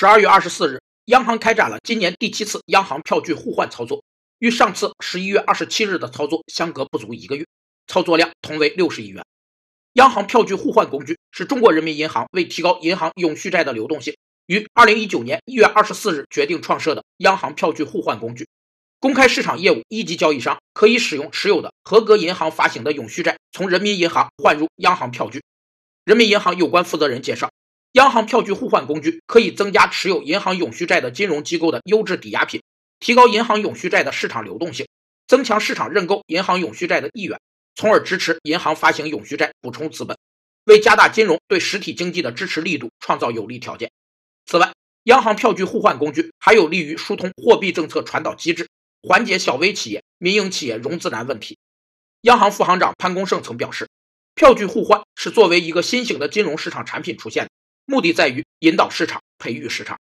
[0.00, 4.04] 十二月二十四日，央行开展了今年第七次央行票据互换操作，
[4.38, 7.44] 与上次十一月二十七日的操作相隔不足一个月，
[7.88, 9.24] 操作量同为六十亿元。
[9.94, 14.16] 央行票据互换工具是中国人民银行为提高银行永续债的流动性，
[14.46, 18.46] 于二零一九年一月二十四日决定创设的央行票据互换工具。
[19.00, 25.42] 公开市场业务一级交易商可以使用持有的合格银行发行的永续债，从人民银行换入央行票据。
[26.04, 27.50] 人民银行有关负责人介绍。
[27.98, 32.62] 央行票据互换工具可以增加持有银行永续债的金融机构的优质抵押品，
[33.00, 34.86] 提高银行永续债的市场流动性，
[35.26, 37.40] 增强市场认购银行永续债的意愿，
[37.74, 40.16] 从而支持银行发行永续债补充资本，
[40.66, 43.90] 为加大金融对实体经济的支持力度创造有利条件。
[44.46, 44.72] 此外，
[45.02, 48.68] 央行票据互换工具还有利于疏通货币政策传导机制，
[49.02, 51.58] 缓解小微企业、民营企业融资难问题。
[52.20, 53.88] 央行副行长潘功胜曾表示，
[54.36, 57.50] 票据互换是作为一个新型的金融市场产品出现的。
[57.90, 59.98] 目的在于引导市场，培育市场。